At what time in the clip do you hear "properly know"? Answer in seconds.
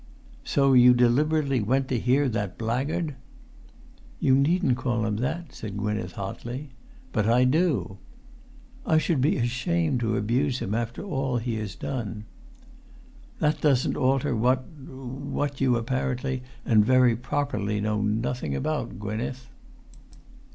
17.15-18.01